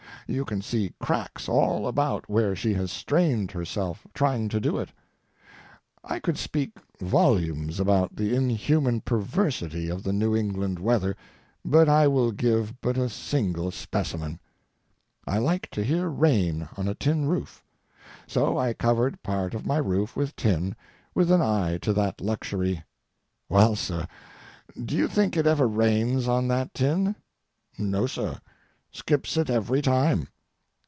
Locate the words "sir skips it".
28.07-29.49